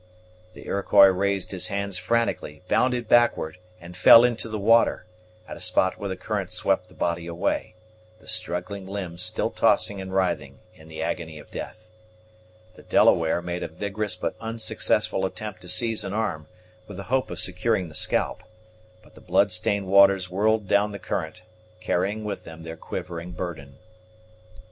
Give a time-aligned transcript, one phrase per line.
[0.55, 5.05] The Iroquois raised his hands frantically, bounded backward, and fell into the water,
[5.47, 7.75] at a spot where the current swept the body away,
[8.17, 11.87] the struggling limbs still tossing and writhing in the agony of death.
[12.73, 16.47] The Delaware made a vigorous but unsuccessful attempt to seize an arm,
[16.87, 18.41] with the hope of securing the scalp;
[19.03, 21.43] but the bloodstained waters whirled down the current,
[21.79, 23.75] carrying with them their quivering burden.